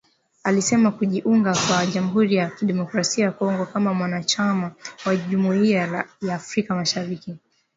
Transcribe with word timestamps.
Alisema 0.43 0.91
kujiunga 0.91 1.57
kwa 1.67 1.85
Jamhuri 1.85 2.35
ya 2.35 2.49
Kidemokrasia 2.49 3.25
ya 3.25 3.31
Kongo 3.31 3.65
kama 3.65 3.93
mwanachama 3.93 4.71
wa 5.05 5.15
Jumuiya 5.15 6.07
ya 6.21 6.35
Afrika 6.35 6.75
Mashariki 6.75 7.35